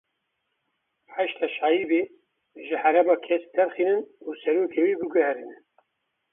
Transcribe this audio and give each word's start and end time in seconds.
Heşda 1.13 1.47
Şeibî 1.57 2.01
ji 2.65 2.75
Herêma 2.83 3.15
Kesk 3.25 3.49
derxînin 3.57 4.01
û 4.27 4.29
serokê 4.41 4.81
wê 4.87 4.95
biguherînin. 5.01 5.53